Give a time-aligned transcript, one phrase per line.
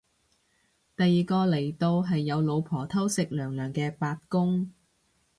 [0.97, 4.71] 第二個嚟到係有老婆偷食娘娘嘅八公